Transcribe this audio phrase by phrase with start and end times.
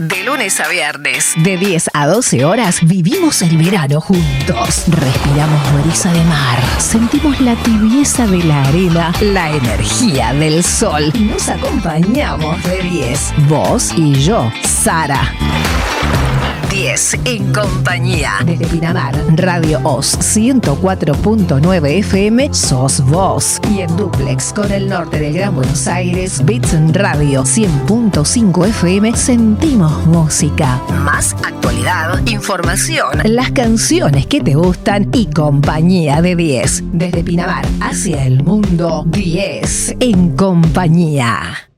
[0.00, 4.84] De lunes a viernes, de 10 a 12 horas, vivimos el verano juntos.
[4.86, 11.12] Respiramos brisa de mar, sentimos la tibieza de la arena, la energía del sol.
[11.20, 15.34] Nos acompañamos de 10, vos y yo, Sara.
[16.70, 18.34] 10 en compañía.
[18.44, 23.60] Desde Pinamar, Radio Oz 104.9 FM, sos vos.
[23.70, 30.06] Y en duplex con el norte del Gran Buenos Aires, Bits Radio 100.5 FM, sentimos
[30.06, 30.80] música.
[31.04, 36.82] Más actualidad, información, las canciones que te gustan y compañía de 10.
[36.92, 41.69] Desde Pinamar hacia el mundo, 10 en compañía.